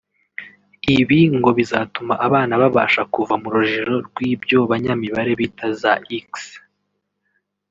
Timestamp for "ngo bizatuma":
1.37-2.13